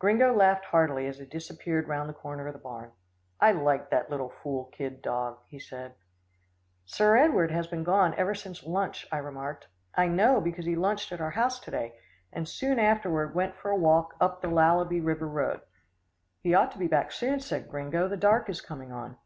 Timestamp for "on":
18.90-19.16